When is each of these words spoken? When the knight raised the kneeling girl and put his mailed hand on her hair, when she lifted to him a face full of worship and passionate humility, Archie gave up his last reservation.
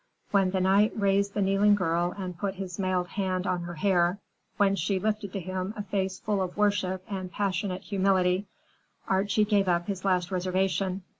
When 0.31 0.49
the 0.49 0.61
knight 0.61 0.93
raised 0.95 1.35
the 1.35 1.43
kneeling 1.43 1.75
girl 1.75 2.11
and 2.17 2.35
put 2.35 2.55
his 2.55 2.79
mailed 2.79 3.09
hand 3.09 3.45
on 3.45 3.61
her 3.65 3.75
hair, 3.75 4.17
when 4.57 4.75
she 4.75 4.97
lifted 4.97 5.31
to 5.33 5.39
him 5.39 5.75
a 5.77 5.83
face 5.83 6.17
full 6.19 6.41
of 6.41 6.57
worship 6.57 7.03
and 7.07 7.31
passionate 7.31 7.83
humility, 7.83 8.47
Archie 9.07 9.45
gave 9.45 9.67
up 9.67 9.85
his 9.85 10.03
last 10.03 10.31
reservation. 10.31 11.03